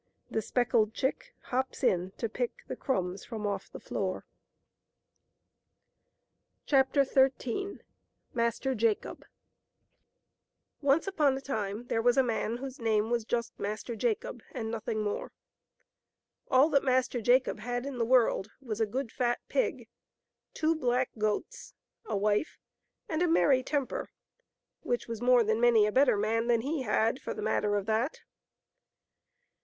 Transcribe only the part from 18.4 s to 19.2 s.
was a good